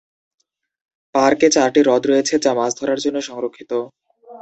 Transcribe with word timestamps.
পার্কে 1.15 1.47
চারটি 1.55 1.79
হ্রদ 1.83 2.03
রয়েছে 2.07 2.35
যা 2.43 2.51
মাছ 2.59 2.71
ধরার 2.79 2.99
জন্য 3.03 3.17
সংরক্ষিত। 3.29 3.71